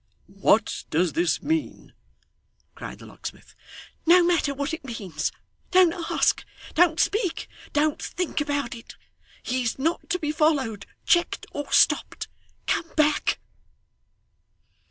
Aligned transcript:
'What 0.25 0.85
does 0.89 1.13
this 1.13 1.43
mean?' 1.43 1.93
cried 2.73 2.97
the 2.97 3.05
locksmith. 3.05 3.53
'No 4.07 4.23
matter 4.23 4.51
what 4.51 4.73
it 4.73 4.83
means, 4.83 5.31
don't 5.69 5.93
ask, 5.93 6.43
don't 6.73 6.99
speak, 6.99 7.47
don't 7.71 8.01
think 8.01 8.41
about 8.41 8.73
it. 8.73 8.95
He 9.43 9.61
is 9.61 9.77
not 9.77 10.09
to 10.09 10.17
be 10.17 10.31
followed, 10.31 10.87
checked, 11.05 11.45
or 11.51 11.71
stopped. 11.71 12.27
Come 12.65 12.91
back! 12.97 13.37